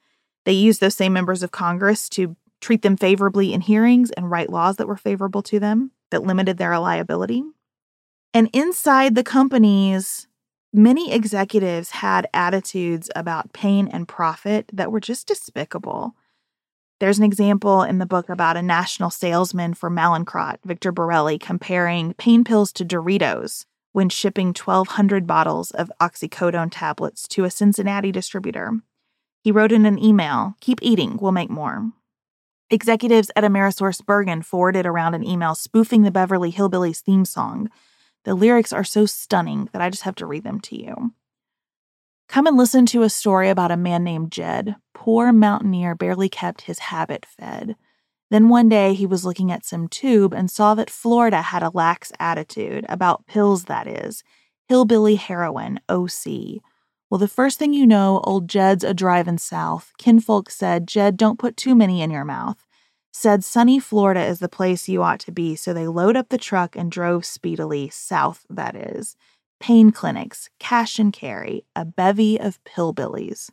They 0.45 0.53
used 0.53 0.81
those 0.81 0.95
same 0.95 1.13
members 1.13 1.43
of 1.43 1.51
Congress 1.51 2.09
to 2.11 2.37
treat 2.61 2.83
them 2.83 2.97
favorably 2.97 3.53
in 3.53 3.63
hearings 3.63 4.13
and 4.13 4.31
write 4.31 4.49
laws 4.49 4.77
that 4.77 4.87
were 4.87 4.97
favorable 4.97 5.43
to 5.43 5.59
them 5.59 5.91
that 6.13 6.23
limited 6.23 6.57
their 6.57 6.79
liability. 6.79 7.43
And 8.33 8.49
inside 8.53 9.17
the 9.17 9.25
companies, 9.25 10.29
many 10.73 11.13
executives 11.13 11.91
had 11.91 12.29
attitudes 12.33 13.11
about 13.17 13.53
pain 13.53 13.89
and 13.89 14.07
profit 14.07 14.71
that 14.73 14.93
were 14.93 15.01
just 15.01 15.27
despicable. 15.27 16.15
There's 17.01 17.19
an 17.19 17.25
example 17.25 17.83
in 17.83 17.99
the 17.99 18.07
book 18.07 18.29
about 18.29 18.57
a 18.57 18.63
national 18.63 19.11
salesman 19.11 19.75
for 19.75 19.89
Mallinckrodt, 19.89 20.59
Victor 20.65 20.91
Borelli, 20.91 21.39
comparing 21.39 22.15
pain 22.15 22.43
pills 22.43 22.73
to 22.73 22.85
Doritos 22.85 23.67
when 23.93 24.09
shipping 24.09 24.49
1,200 24.49 25.25
bottles 25.27 25.71
of 25.71 25.93
oxycodone 26.01 26.71
tablets 26.73 27.29
to 27.29 27.45
a 27.45 27.51
Cincinnati 27.51 28.11
distributor. 28.11 28.81
He 29.43 29.53
wrote 29.53 29.71
in 29.71 29.87
an 29.87 30.03
email 30.03 30.57
Keep 30.61 30.81
eating, 30.83 31.19
we'll 31.21 31.31
make 31.31 31.51
more. 31.51 31.93
Executives 32.69 33.31
at 33.37 33.45
AmerisourceBergen 33.45 34.45
forwarded 34.45 34.85
around 34.85 35.15
an 35.15 35.25
email 35.25 35.55
spoofing 35.55 36.03
the 36.03 36.11
Beverly 36.11 36.53
Hillbillies 36.53 37.01
theme 37.01 37.25
song. 37.25 37.71
The 38.25 38.35
lyrics 38.35 38.73
are 38.73 38.85
so 38.85 39.07
stunning 39.07 39.69
that 39.73 39.81
I 39.81 39.89
just 39.89 40.03
have 40.03 40.17
to 40.17 40.27
read 40.27 40.43
them 40.43 40.61
to 40.63 40.77
you. 40.77 41.13
Come 42.29 42.47
and 42.47 42.59
listen 42.59 42.85
to 42.87 43.03
a 43.03 43.11
story 43.11 43.49
about 43.49 43.71
a 43.71 43.77
man 43.77 44.05
named 44.05 44.31
Jed. 44.31 44.77
Poor 44.93 45.33
mountaineer 45.33 45.95
barely 45.95 46.29
kept 46.29 46.63
his 46.63 46.79
habit 46.79 47.25
fed. 47.25 47.75
Then 48.31 48.51
one 48.51 48.69
day 48.69 48.93
he 48.93 49.07
was 49.07 49.25
looking 49.25 49.51
at 49.51 49.65
some 49.65 49.89
tube 49.89 50.35
and 50.35 50.51
saw 50.51 50.75
that 50.75 50.91
Florida 50.91 51.41
had 51.41 51.63
a 51.63 51.71
lax 51.71 52.13
attitude 52.21 52.85
about 52.87 53.27
pills, 53.27 53.65
that 53.65 53.87
is. 53.87 54.23
Hillbilly 54.69 55.15
heroin, 55.17 55.81
OC. 55.89 56.61
Well, 57.09 57.19
the 57.19 57.29
first 57.29 57.59
thing 57.59 57.73
you 57.73 57.87
know, 57.87 58.21
old 58.25 58.47
Jed's 58.47 58.85
a 58.85 58.93
drivin' 58.93 59.39
south. 59.39 59.93
Kinfolk 59.97 60.51
said, 60.51 60.87
Jed, 60.87 61.17
don't 61.17 61.39
put 61.39 61.57
too 61.57 61.75
many 61.75 62.03
in 62.03 62.11
your 62.11 62.27
mouth. 62.27 62.67
Said 63.11 63.43
sunny 63.43 63.79
Florida 63.79 64.23
is 64.23 64.41
the 64.41 64.51
place 64.51 64.87
you 64.87 65.03
ought 65.03 65.21
to 65.21 65.33
be, 65.33 65.57
so 65.57 65.73
they 65.73 65.87
load 65.87 66.15
up 66.15 66.29
the 66.29 66.37
truck 66.37 66.77
and 66.77 66.93
drove 66.93 67.25
speedily, 67.25 67.89
south, 67.89 68.45
that 68.51 68.77
is 68.77 69.17
pain 69.61 69.91
clinics, 69.91 70.49
cash 70.59 70.99
and 70.99 71.13
carry, 71.13 71.65
a 71.75 71.85
bevy 71.85 72.39
of 72.39 72.63
pillbillies. 72.65 73.51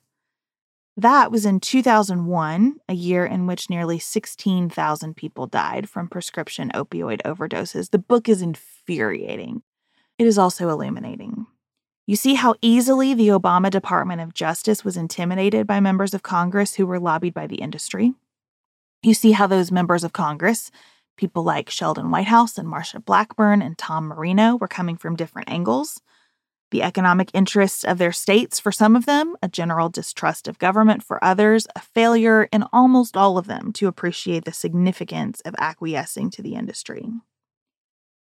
That 0.98 1.30
was 1.30 1.46
in 1.46 1.60
2001, 1.60 2.78
a 2.88 2.94
year 2.94 3.26
in 3.26 3.48
which 3.48 3.70
nearly 3.70 4.00
16,000 4.00 5.16
people 5.16 5.46
died 5.46 5.90
from 5.90 6.08
prescription 6.08 6.72
opioid 6.74 7.22
overdoses. 7.24 7.92
The 7.92 8.00
book 8.00 8.30
is 8.30 8.42
infuriating. 8.42 9.62
It 10.18 10.26
is 10.26 10.38
also 10.38 10.70
illuminating. 10.70 11.48
You 12.08 12.16
see 12.16 12.36
how 12.36 12.56
easily 12.62 13.14
the 13.14 13.30
Obama 13.30 13.70
Department 13.70 14.22
of 14.22 14.34
Justice 14.34 14.86
was 14.86 14.96
intimidated 14.96 15.68
by 15.68 15.80
members 15.80 16.14
of 16.14 16.24
Congress 16.24 16.76
who 16.76 16.86
were 16.86 17.00
lobbied 17.00 17.34
by 17.34 17.48
the 17.48 17.56
industry. 17.56 18.14
You 19.02 19.14
see 19.14 19.34
how 19.34 19.48
those 19.48 19.72
members 19.72 20.04
of 20.04 20.14
Congress 20.14 20.72
People 21.18 21.44
like 21.44 21.70
Sheldon 21.70 22.12
Whitehouse 22.12 22.58
and 22.58 22.68
Marsha 22.68 23.04
Blackburn 23.04 23.62
and 23.62 23.78
Tom 23.78 24.08
Marino 24.08 24.56
were 24.56 24.68
coming 24.68 24.98
from 24.98 25.16
different 25.16 25.50
angles. 25.50 26.02
The 26.72 26.84
economic 26.84 27.30
interests 27.34 27.86
of 27.86 28.00
their 28.00 28.12
states 28.12 28.60
for 28.60 28.72
some 28.72 28.96
of 28.96 29.06
them, 29.06 29.36
a 29.42 29.48
general 29.48 29.88
distrust 29.88 30.48
of 30.48 30.60
government 30.60 31.04
for 31.04 31.24
others, 31.24 31.68
a 31.76 31.80
failure 31.80 32.50
in 32.52 32.66
almost 32.74 33.16
all 33.16 33.38
of 33.38 33.48
them 33.48 33.72
to 33.74 33.88
appreciate 33.88 34.44
the 34.46 34.52
significance 34.52 35.42
of 35.42 35.56
acquiescing 35.58 36.32
to 36.32 36.42
the 36.42 36.56
industry. 36.56 37.08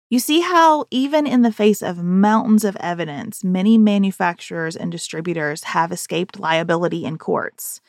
You 0.10 0.20
see 0.20 0.42
how, 0.42 0.86
even 0.92 1.26
in 1.26 1.42
the 1.42 1.52
face 1.52 1.82
of 1.82 2.04
mountains 2.04 2.64
of 2.64 2.76
evidence, 2.76 3.44
many 3.44 3.80
manufacturers 3.80 4.76
and 4.76 4.92
distributors 4.92 5.64
have 5.64 5.92
escaped 5.92 6.40
liability 6.40 7.06
in 7.06 7.18
courts. 7.18 7.82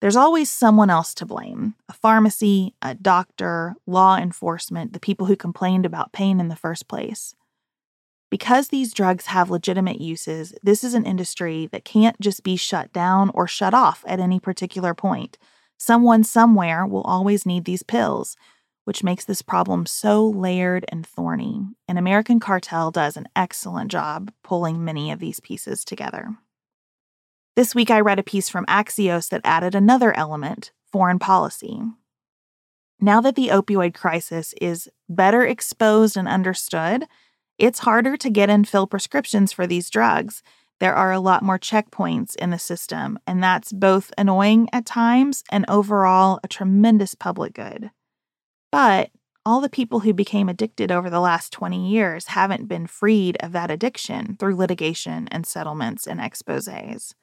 There's 0.00 0.16
always 0.16 0.50
someone 0.50 0.90
else 0.90 1.14
to 1.14 1.26
blame 1.26 1.74
a 1.88 1.92
pharmacy, 1.92 2.74
a 2.82 2.94
doctor, 2.94 3.74
law 3.86 4.16
enforcement, 4.16 4.92
the 4.92 5.00
people 5.00 5.26
who 5.26 5.36
complained 5.36 5.86
about 5.86 6.12
pain 6.12 6.40
in 6.40 6.48
the 6.48 6.56
first 6.56 6.88
place. 6.88 7.34
Because 8.30 8.68
these 8.68 8.92
drugs 8.92 9.26
have 9.26 9.48
legitimate 9.48 10.00
uses, 10.00 10.52
this 10.62 10.82
is 10.82 10.92
an 10.94 11.06
industry 11.06 11.68
that 11.70 11.84
can't 11.84 12.18
just 12.20 12.42
be 12.42 12.56
shut 12.56 12.92
down 12.92 13.30
or 13.32 13.46
shut 13.46 13.72
off 13.72 14.04
at 14.06 14.18
any 14.18 14.40
particular 14.40 14.92
point. 14.92 15.38
Someone 15.78 16.24
somewhere 16.24 16.84
will 16.84 17.02
always 17.02 17.46
need 17.46 17.64
these 17.64 17.82
pills, 17.82 18.36
which 18.84 19.04
makes 19.04 19.24
this 19.24 19.40
problem 19.40 19.86
so 19.86 20.26
layered 20.26 20.84
and 20.88 21.06
thorny. 21.06 21.62
An 21.88 21.96
American 21.96 22.40
cartel 22.40 22.90
does 22.90 23.16
an 23.16 23.28
excellent 23.36 23.90
job 23.90 24.32
pulling 24.42 24.84
many 24.84 25.10
of 25.10 25.20
these 25.20 25.40
pieces 25.40 25.84
together. 25.84 26.36
This 27.56 27.72
week, 27.72 27.88
I 27.88 28.00
read 28.00 28.18
a 28.18 28.24
piece 28.24 28.48
from 28.48 28.66
Axios 28.66 29.28
that 29.28 29.40
added 29.44 29.76
another 29.76 30.16
element 30.16 30.72
foreign 30.90 31.20
policy. 31.20 31.80
Now 33.00 33.20
that 33.20 33.36
the 33.36 33.48
opioid 33.48 33.94
crisis 33.94 34.54
is 34.60 34.88
better 35.08 35.44
exposed 35.44 36.16
and 36.16 36.26
understood, 36.26 37.06
it's 37.56 37.80
harder 37.80 38.16
to 38.16 38.30
get 38.30 38.50
and 38.50 38.66
fill 38.66 38.88
prescriptions 38.88 39.52
for 39.52 39.68
these 39.68 39.88
drugs. 39.88 40.42
There 40.80 40.96
are 40.96 41.12
a 41.12 41.20
lot 41.20 41.44
more 41.44 41.58
checkpoints 41.58 42.34
in 42.36 42.50
the 42.50 42.58
system, 42.58 43.20
and 43.24 43.40
that's 43.40 43.72
both 43.72 44.12
annoying 44.18 44.68
at 44.72 44.84
times 44.84 45.44
and 45.48 45.64
overall 45.68 46.40
a 46.42 46.48
tremendous 46.48 47.14
public 47.14 47.54
good. 47.54 47.92
But 48.72 49.10
all 49.46 49.60
the 49.60 49.68
people 49.68 50.00
who 50.00 50.12
became 50.12 50.48
addicted 50.48 50.90
over 50.90 51.08
the 51.08 51.20
last 51.20 51.52
20 51.52 51.88
years 51.88 52.26
haven't 52.26 52.66
been 52.66 52.88
freed 52.88 53.36
of 53.38 53.52
that 53.52 53.70
addiction 53.70 54.36
through 54.40 54.56
litigation 54.56 55.28
and 55.30 55.46
settlements 55.46 56.08
and 56.08 56.20
exposes 56.20 57.14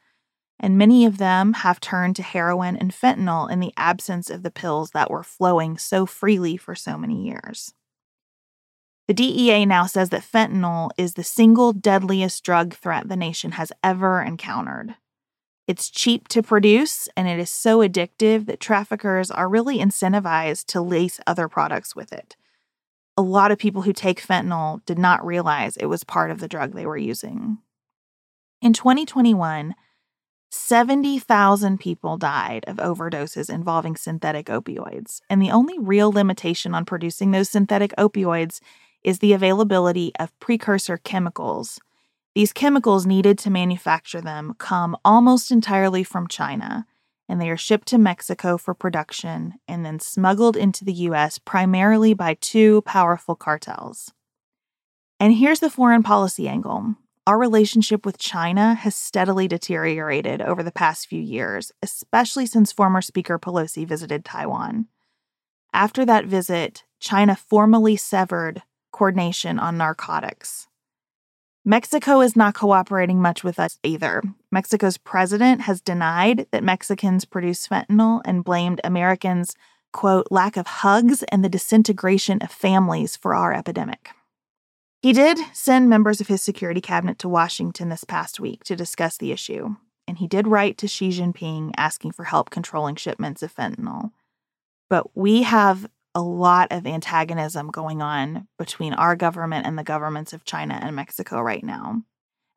and 0.61 0.77
many 0.77 1.05
of 1.05 1.17
them 1.17 1.53
have 1.53 1.79
turned 1.79 2.15
to 2.15 2.23
heroin 2.23 2.77
and 2.77 2.91
fentanyl 2.91 3.51
in 3.51 3.59
the 3.59 3.73
absence 3.75 4.29
of 4.29 4.43
the 4.43 4.51
pills 4.51 4.91
that 4.91 5.09
were 5.09 5.23
flowing 5.23 5.75
so 5.77 6.05
freely 6.05 6.55
for 6.55 6.75
so 6.75 6.97
many 6.99 7.27
years. 7.27 7.73
The 9.07 9.15
DEA 9.15 9.65
now 9.65 9.87
says 9.87 10.09
that 10.09 10.21
fentanyl 10.21 10.91
is 10.97 11.15
the 11.15 11.23
single 11.23 11.73
deadliest 11.73 12.43
drug 12.43 12.75
threat 12.75 13.09
the 13.09 13.17
nation 13.17 13.53
has 13.53 13.71
ever 13.83 14.21
encountered. 14.21 14.95
It's 15.67 15.89
cheap 15.89 16.27
to 16.29 16.43
produce 16.43 17.09
and 17.17 17.27
it 17.27 17.39
is 17.39 17.49
so 17.49 17.79
addictive 17.79 18.45
that 18.45 18.59
traffickers 18.59 19.31
are 19.31 19.49
really 19.49 19.79
incentivized 19.79 20.65
to 20.67 20.81
lace 20.81 21.19
other 21.25 21.49
products 21.49 21.95
with 21.95 22.13
it. 22.13 22.35
a 23.17 23.21
lot 23.21 23.51
of 23.51 23.57
people 23.57 23.81
who 23.81 23.93
take 23.93 24.21
fentanyl 24.21 24.83
did 24.85 24.97
not 24.97 25.25
realize 25.25 25.75
it 25.75 25.87
was 25.87 26.03
part 26.03 26.31
of 26.31 26.39
the 26.39 26.47
drug 26.47 26.73
they 26.73 26.85
were 26.85 26.97
using. 26.97 27.57
In 28.61 28.73
2021, 28.73 29.75
70,000 30.51 31.79
people 31.79 32.17
died 32.17 32.65
of 32.67 32.75
overdoses 32.77 33.49
involving 33.49 33.95
synthetic 33.95 34.47
opioids, 34.47 35.21
and 35.29 35.41
the 35.41 35.51
only 35.51 35.79
real 35.79 36.11
limitation 36.11 36.75
on 36.75 36.83
producing 36.83 37.31
those 37.31 37.49
synthetic 37.49 37.93
opioids 37.97 38.59
is 39.01 39.19
the 39.19 39.31
availability 39.31 40.11
of 40.19 40.37
precursor 40.39 40.97
chemicals. 40.97 41.79
These 42.35 42.51
chemicals 42.51 43.05
needed 43.05 43.37
to 43.39 43.49
manufacture 43.49 44.21
them 44.21 44.53
come 44.57 44.97
almost 45.05 45.51
entirely 45.51 46.03
from 46.03 46.27
China, 46.27 46.85
and 47.29 47.39
they 47.39 47.49
are 47.49 47.57
shipped 47.57 47.87
to 47.89 47.97
Mexico 47.97 48.57
for 48.57 48.73
production 48.73 49.53
and 49.69 49.85
then 49.85 49.99
smuggled 49.99 50.57
into 50.57 50.83
the 50.83 50.93
US 50.93 51.39
primarily 51.39 52.13
by 52.13 52.33
two 52.33 52.81
powerful 52.81 53.35
cartels. 53.35 54.11
And 55.17 55.33
here's 55.33 55.61
the 55.61 55.69
foreign 55.69 56.03
policy 56.03 56.49
angle 56.49 56.95
our 57.27 57.37
relationship 57.37 58.05
with 58.05 58.17
China 58.17 58.73
has 58.73 58.95
steadily 58.95 59.47
deteriorated 59.47 60.41
over 60.41 60.63
the 60.63 60.71
past 60.71 61.07
few 61.07 61.21
years, 61.21 61.71
especially 61.81 62.45
since 62.45 62.71
former 62.71 63.01
Speaker 63.01 63.37
Pelosi 63.37 63.87
visited 63.87 64.25
Taiwan. 64.25 64.87
After 65.73 66.03
that 66.05 66.25
visit, 66.25 66.83
China 66.99 67.35
formally 67.35 67.95
severed 67.95 68.63
coordination 68.91 69.59
on 69.59 69.77
narcotics. 69.77 70.67
Mexico 71.63 72.21
is 72.21 72.35
not 72.35 72.55
cooperating 72.55 73.21
much 73.21 73.43
with 73.43 73.59
us 73.59 73.77
either. 73.83 74.23
Mexico's 74.51 74.97
president 74.97 75.61
has 75.61 75.79
denied 75.79 76.47
that 76.51 76.63
Mexicans 76.63 77.23
produce 77.23 77.67
fentanyl 77.67 78.21
and 78.25 78.43
blamed 78.43 78.81
Americans' 78.83 79.55
quote, 79.93 80.27
lack 80.31 80.57
of 80.57 80.65
hugs 80.65 81.21
and 81.23 81.43
the 81.43 81.49
disintegration 81.49 82.39
of 82.41 82.51
families 82.51 83.15
for 83.15 83.35
our 83.35 83.53
epidemic. 83.53 84.09
He 85.01 85.13
did 85.13 85.39
send 85.51 85.89
members 85.89 86.21
of 86.21 86.27
his 86.27 86.43
security 86.43 86.79
cabinet 86.79 87.17
to 87.19 87.29
Washington 87.29 87.89
this 87.89 88.03
past 88.03 88.39
week 88.39 88.63
to 88.65 88.75
discuss 88.75 89.17
the 89.17 89.31
issue, 89.31 89.75
and 90.07 90.19
he 90.19 90.27
did 90.27 90.47
write 90.47 90.77
to 90.77 90.87
Xi 90.87 91.09
Jinping 91.09 91.71
asking 91.75 92.11
for 92.11 92.25
help 92.25 92.51
controlling 92.51 92.95
shipments 92.95 93.41
of 93.41 93.53
fentanyl. 93.53 94.11
But 94.91 95.17
we 95.17 95.41
have 95.41 95.87
a 96.13 96.21
lot 96.21 96.71
of 96.71 96.85
antagonism 96.85 97.71
going 97.71 98.03
on 98.03 98.47
between 98.59 98.93
our 98.93 99.15
government 99.15 99.65
and 99.65 99.75
the 99.75 99.83
governments 99.83 100.33
of 100.33 100.45
China 100.45 100.79
and 100.79 100.95
Mexico 100.95 101.41
right 101.41 101.63
now. 101.63 102.03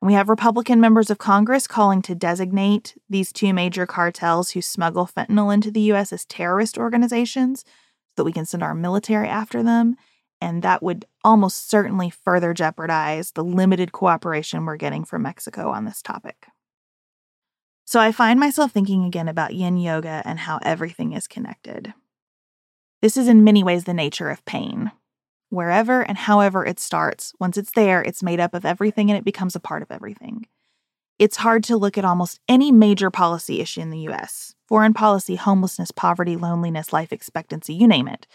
And 0.01 0.07
we 0.07 0.13
have 0.13 0.29
Republican 0.29 0.79
members 0.79 1.09
of 1.09 1.17
Congress 1.17 1.65
calling 1.65 2.03
to 2.03 2.13
designate 2.13 2.95
these 3.09 3.33
two 3.33 3.55
major 3.55 3.87
cartels 3.87 4.51
who 4.51 4.61
smuggle 4.61 5.07
fentanyl 5.07 5.51
into 5.51 5.71
the 5.71 5.81
U.S. 5.81 6.13
as 6.13 6.25
terrorist 6.25 6.77
organizations 6.77 7.61
so 7.61 8.17
that 8.17 8.25
we 8.25 8.33
can 8.33 8.45
send 8.45 8.61
our 8.61 8.75
military 8.75 9.29
after 9.29 9.63
them 9.63 9.95
and 10.41 10.61
that 10.61 10.83
would 10.83 11.05
almost 11.25 11.69
certainly 11.69 12.11
further 12.11 12.53
jeopardize 12.53 13.31
the 13.31 13.43
limited 13.43 13.91
cooperation 13.91 14.63
we're 14.63 14.77
getting 14.77 15.03
from 15.03 15.23
Mexico 15.23 15.71
on 15.71 15.83
this 15.83 16.01
topic. 16.01 16.45
So 17.83 17.99
I 17.99 18.11
find 18.11 18.39
myself 18.39 18.71
thinking 18.71 19.03
again 19.03 19.27
about 19.27 19.55
yin 19.55 19.77
yoga 19.77 20.21
and 20.23 20.39
how 20.39 20.59
everything 20.61 21.13
is 21.13 21.27
connected. 21.27 21.93
This 23.01 23.17
is 23.17 23.27
in 23.27 23.43
many 23.43 23.63
ways 23.63 23.83
the 23.83 23.93
nature 23.93 24.29
of 24.29 24.45
pain. 24.45 24.91
Wherever 25.49 26.01
and 26.01 26.17
however 26.17 26.63
it 26.65 26.79
starts, 26.79 27.33
once 27.39 27.57
it's 27.57 27.71
there, 27.71 28.01
it's 28.01 28.23
made 28.23 28.39
up 28.39 28.53
of 28.53 28.65
everything 28.65 29.09
and 29.09 29.17
it 29.17 29.25
becomes 29.25 29.55
a 29.55 29.59
part 29.59 29.81
of 29.81 29.91
everything. 29.91 30.45
It's 31.17 31.37
hard 31.37 31.63
to 31.65 31.77
look 31.77 31.97
at 31.97 32.05
almost 32.05 32.39
any 32.47 32.71
major 32.71 33.09
policy 33.09 33.61
issue 33.61 33.81
in 33.81 33.89
the 33.89 34.07
US 34.09 34.53
foreign 34.67 34.93
policy, 34.93 35.35
homelessness, 35.35 35.91
poverty, 35.91 36.35
loneliness, 36.35 36.91
life 36.91 37.13
expectancy, 37.13 37.73
you 37.73 37.87
name 37.87 38.07
it 38.07 38.27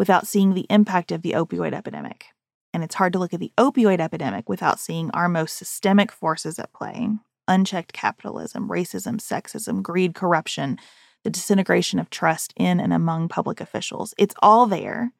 without 0.00 0.26
seeing 0.26 0.54
the 0.54 0.66
impact 0.70 1.12
of 1.12 1.20
the 1.20 1.32
opioid 1.32 1.74
epidemic. 1.74 2.24
And 2.72 2.82
it's 2.82 2.94
hard 2.94 3.12
to 3.12 3.18
look 3.18 3.34
at 3.34 3.40
the 3.40 3.52
opioid 3.58 4.00
epidemic 4.00 4.48
without 4.48 4.80
seeing 4.80 5.10
our 5.10 5.28
most 5.28 5.58
systemic 5.58 6.10
forces 6.10 6.58
at 6.58 6.72
play 6.72 7.10
unchecked 7.46 7.92
capitalism, 7.92 8.66
racism, 8.66 9.20
sexism, 9.20 9.82
greed, 9.82 10.14
corruption, 10.14 10.78
the 11.22 11.28
disintegration 11.28 11.98
of 11.98 12.08
trust 12.08 12.54
in 12.56 12.80
and 12.80 12.94
among 12.94 13.28
public 13.28 13.60
officials. 13.60 14.14
It's 14.16 14.34
all 14.40 14.66
there, 14.66 15.12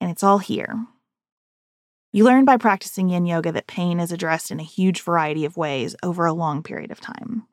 and 0.00 0.10
it's 0.10 0.24
all 0.24 0.38
here. 0.38 0.74
You 2.12 2.24
learn 2.24 2.44
by 2.44 2.56
practicing 2.56 3.10
yin 3.10 3.26
yoga 3.26 3.52
that 3.52 3.68
pain 3.68 4.00
is 4.00 4.10
addressed 4.10 4.50
in 4.50 4.58
a 4.58 4.64
huge 4.64 5.02
variety 5.02 5.44
of 5.44 5.56
ways 5.56 5.94
over 6.02 6.26
a 6.26 6.32
long 6.32 6.64
period 6.64 6.90
of 6.90 7.00
time. 7.00 7.44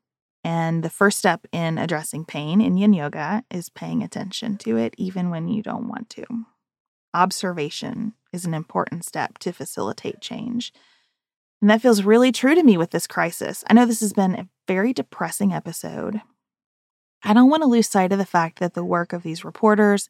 And 0.44 0.82
the 0.82 0.90
first 0.90 1.20
step 1.20 1.46
in 1.52 1.78
addressing 1.78 2.26
pain 2.26 2.62
in 2.62 2.78
yin 2.78 2.94
yoga 2.94 3.44
is 3.52 3.70
paying 3.70 4.02
attention 4.02 4.58
to 4.60 4.78
it, 4.78 4.96
even 4.98 5.30
when 5.30 5.48
you 5.48 5.62
don't 5.62 5.88
want 5.88 6.10
to 6.12 6.26
observation 7.14 8.14
is 8.32 8.46
an 8.46 8.54
important 8.54 9.06
step 9.06 9.38
to 9.40 9.52
facilitate 9.52 10.22
change. 10.22 10.74
And 11.62 11.70
that 11.70 11.82
feels 11.82 12.04
really 12.04 12.32
true 12.32 12.56
to 12.56 12.64
me 12.64 12.78
with 12.78 12.92
this 12.92 13.08
crisis. 13.08 13.64
I 13.70 13.74
know 13.74 13.86
this 13.86 14.02
has 14.02 14.14
been 14.14 14.36
a 14.36 14.48
very 14.68 14.92
depressing 14.92 15.54
episode. 15.54 16.22
I 17.24 17.34
don't 17.34 17.50
want 17.50 17.64
to 17.64 17.70
lose 17.70 17.88
sight 17.88 18.12
of 18.12 18.18
the 18.18 18.26
fact 18.26 18.60
that 18.60 18.74
the 18.74 18.84
work 18.84 19.14
of 19.14 19.24
these 19.24 19.46
reporters 19.46 20.10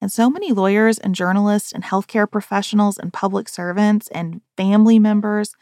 and 0.00 0.10
so 0.10 0.30
many 0.30 0.52
lawyers 0.52 0.98
and 0.98 1.14
journalists 1.14 1.72
and 1.72 1.84
healthcare 1.84 2.30
professionals 2.30 2.98
and 2.98 3.12
public 3.12 3.48
servants 3.48 4.08
and 4.08 4.40
family 4.56 4.98
members, 4.98 5.54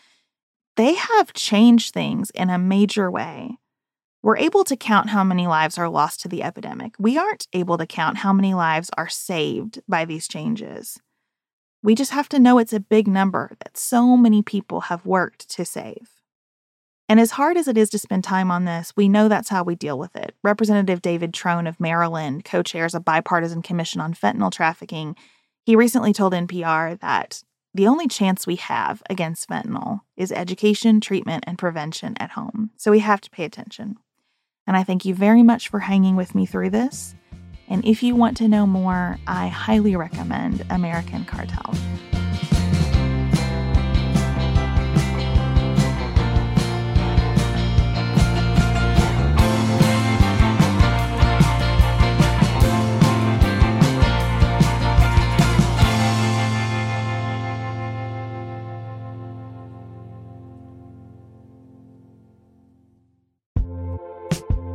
they 0.77 0.95
have 0.95 1.33
changed 1.33 1.93
things 1.93 2.31
in 2.31 2.51
a 2.51 2.59
major 2.59 3.11
way. 3.11 3.59
We're 4.23 4.37
able 4.37 4.63
to 4.65 4.77
count 4.77 5.11
how 5.11 5.25
many 5.25 5.49
lives 5.49 5.79
are 5.79 5.89
lost 5.89 6.21
to 6.21 6.29
the 6.29 6.45
epidemic. 6.45 6.95
We 6.97 7.19
aren't 7.19 7.49
able 7.53 7.77
to 7.77 7.87
count 7.87 8.19
how 8.19 8.33
many 8.33 8.55
lives 8.55 8.89
are 8.97 9.09
saved 9.09 9.81
by 9.89 10.05
these 10.05 10.29
changes. 10.29 11.01
We 11.83 11.97
just 11.97 12.13
have 12.13 12.29
to 12.29 12.39
know 12.39 12.59
it's 12.59 12.73
a 12.73 12.79
big 12.79 13.09
number 13.09 13.57
that 13.65 13.77
so 13.77 14.17
many 14.17 14.41
people 14.41 14.83
have 14.83 15.05
worked 15.05 15.49
to 15.51 15.65
save. 15.65 16.23
And 17.09 17.19
as 17.19 17.33
hard 17.33 17.57
as 17.57 17.67
it 17.67 17.77
is 17.77 17.91
to 17.91 17.99
spend 17.99 18.23
time 18.23 18.53
on 18.53 18.65
this, 18.65 18.93
we 18.95 19.09
know 19.09 19.27
that's 19.27 19.49
how 19.49 19.65
we 19.65 19.75
deal 19.75 19.99
with 19.99 20.15
it. 20.15 20.37
Representative 20.45 21.03
David 21.03 21.35
Trone 21.35 21.67
of 21.67 21.81
Maryland 21.81 22.45
co 22.45 22.63
chairs 22.63 22.95
a 22.95 23.01
bipartisan 23.01 23.61
commission 23.61 24.01
on 24.01 24.15
fentanyl 24.15 24.53
trafficking. 24.53 25.17
He 25.67 25.75
recently 25.75 26.13
told 26.13 26.33
NPR 26.33 26.99
that 27.01 27.43
the 27.75 27.89
only 27.89 28.07
chance 28.07 28.47
we 28.47 28.57
have 28.57 29.03
against 29.11 29.49
fentanyl 29.49 30.03
is 30.17 30.31
education, 30.31 31.01
treatment, 31.01 31.43
and 31.47 31.59
prevention 31.59 32.15
at 32.21 32.31
home. 32.31 32.71
So 32.77 32.93
we 32.93 33.01
have 33.01 33.21
to 33.23 33.31
pay 33.31 33.45
attention. 33.45 33.97
And 34.67 34.77
I 34.77 34.85
thank 34.85 35.05
you 35.05 35.15
very 35.15 35.43
much 35.43 35.69
for 35.69 35.81
hanging 35.81 36.17
with 36.17 36.35
me 36.35 36.47
through 36.47 36.71
this. 36.71 37.15
And 37.69 37.85
if 37.85 38.03
you 38.03 38.15
want 38.15 38.37
to 38.39 38.49
know 38.49 38.67
more, 38.67 39.19
I 39.27 39.49
highly 39.49 39.97
recommend 39.97 40.65
American 40.71 41.25
Cartel. 41.25 41.75